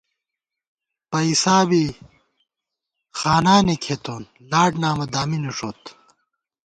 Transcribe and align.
پَئیسابی 1.11 1.85
خانانےکھېتون، 3.19 4.23
لاٹ 4.51 4.71
نامہ 4.81 5.05
دامی 5.13 5.39
نِݭوت 5.43 5.81